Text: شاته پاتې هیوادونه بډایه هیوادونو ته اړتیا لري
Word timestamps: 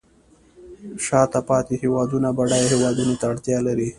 شاته 1.05 1.39
پاتې 1.49 1.73
هیوادونه 1.83 2.27
بډایه 2.37 2.67
هیوادونو 2.73 3.13
ته 3.19 3.25
اړتیا 3.31 3.57
لري 3.67 3.87